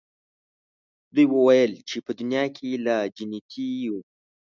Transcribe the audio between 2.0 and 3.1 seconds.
په دنیا کې لا